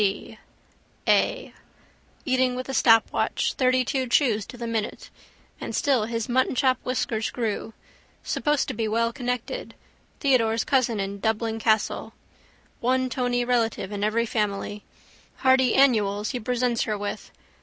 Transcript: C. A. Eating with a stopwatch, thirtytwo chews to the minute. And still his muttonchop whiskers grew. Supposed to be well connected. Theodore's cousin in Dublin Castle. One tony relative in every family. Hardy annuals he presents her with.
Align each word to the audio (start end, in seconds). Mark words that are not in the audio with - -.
C. 0.01 0.39
A. 1.07 1.53
Eating 2.25 2.55
with 2.55 2.67
a 2.67 2.73
stopwatch, 2.73 3.53
thirtytwo 3.55 4.09
chews 4.11 4.47
to 4.47 4.57
the 4.57 4.65
minute. 4.65 5.11
And 5.59 5.75
still 5.75 6.05
his 6.05 6.25
muttonchop 6.27 6.77
whiskers 6.83 7.29
grew. 7.29 7.75
Supposed 8.23 8.67
to 8.69 8.73
be 8.73 8.87
well 8.87 9.13
connected. 9.13 9.75
Theodore's 10.19 10.63
cousin 10.63 10.99
in 10.99 11.19
Dublin 11.19 11.59
Castle. 11.59 12.13
One 12.79 13.09
tony 13.11 13.45
relative 13.45 13.91
in 13.91 14.03
every 14.03 14.25
family. 14.25 14.83
Hardy 15.35 15.75
annuals 15.75 16.31
he 16.31 16.39
presents 16.39 16.81
her 16.85 16.97
with. 16.97 17.29